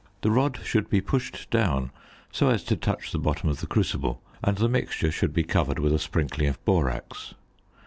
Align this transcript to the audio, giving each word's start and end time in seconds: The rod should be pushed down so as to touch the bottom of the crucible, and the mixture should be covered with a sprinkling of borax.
The 0.23 0.31
rod 0.31 0.59
should 0.63 0.89
be 0.89 0.99
pushed 0.99 1.47
down 1.51 1.91
so 2.31 2.49
as 2.49 2.63
to 2.63 2.75
touch 2.75 3.11
the 3.11 3.19
bottom 3.19 3.49
of 3.49 3.59
the 3.59 3.67
crucible, 3.67 4.19
and 4.43 4.57
the 4.57 4.67
mixture 4.67 5.11
should 5.11 5.31
be 5.31 5.43
covered 5.43 5.77
with 5.77 5.93
a 5.93 5.99
sprinkling 5.99 6.47
of 6.47 6.65
borax. 6.65 7.35